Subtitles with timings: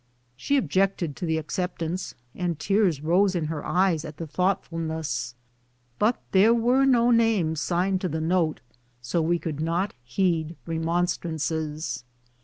[0.35, 5.35] She objected to the accept ance, and tears rose in her eyes at the thoughtfulness;
[5.99, 8.61] but there were no names signed to the note,
[9.03, 12.03] so we would not heed remonstrances.